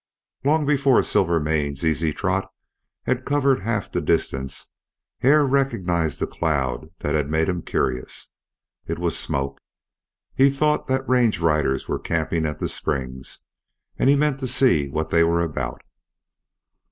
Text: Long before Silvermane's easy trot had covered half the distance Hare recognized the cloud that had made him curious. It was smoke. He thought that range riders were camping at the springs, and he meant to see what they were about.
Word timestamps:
Long 0.43 0.65
before 0.65 1.03
Silvermane's 1.03 1.85
easy 1.85 2.11
trot 2.11 2.51
had 3.03 3.23
covered 3.23 3.59
half 3.61 3.91
the 3.91 4.01
distance 4.01 4.71
Hare 5.19 5.45
recognized 5.45 6.19
the 6.19 6.25
cloud 6.25 6.89
that 7.01 7.13
had 7.13 7.29
made 7.29 7.47
him 7.47 7.61
curious. 7.61 8.29
It 8.87 8.97
was 8.97 9.15
smoke. 9.15 9.61
He 10.33 10.49
thought 10.49 10.87
that 10.87 11.07
range 11.07 11.37
riders 11.39 11.87
were 11.87 11.99
camping 11.99 12.47
at 12.47 12.57
the 12.57 12.67
springs, 12.67 13.43
and 13.95 14.09
he 14.09 14.15
meant 14.15 14.39
to 14.39 14.47
see 14.47 14.89
what 14.89 15.11
they 15.11 15.23
were 15.23 15.43
about. 15.43 15.83